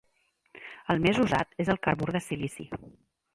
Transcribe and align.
El 0.93 1.03
més 1.03 1.19
usat 1.25 1.53
és 1.65 1.69
el 1.75 1.79
carbur 1.89 2.09
de 2.17 2.23
silici. 2.29 2.67